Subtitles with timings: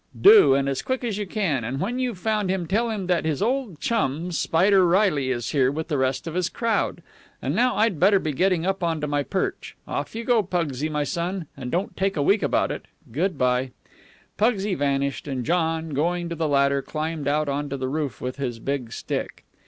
[0.19, 1.63] "Do, and as quick as you can.
[1.63, 5.71] And when you've found him tell him that his old chum, Spider Reilly, is here,
[5.71, 7.03] with the rest of his crowd.
[7.39, 9.75] And now I'd better be getting up on to my perch.
[9.87, 12.87] Off you go, Pugsy, my son, and don't take a week about it.
[13.11, 13.73] Good by."
[14.39, 18.37] Pugsy vanished, and John, going to the ladder, climbed out on to the roof with
[18.37, 19.45] his big stick.